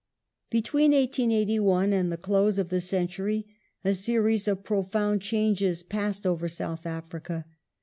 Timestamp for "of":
2.57-2.69, 4.47-4.63